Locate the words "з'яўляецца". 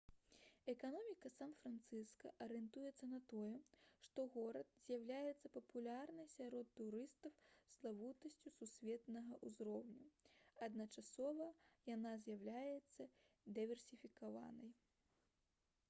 4.85-5.51, 12.25-13.11